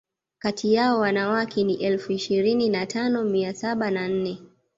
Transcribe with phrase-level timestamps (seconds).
[0.39, 4.41] Kati yao wanawake ni elfu ishirini na tano mia saba na nne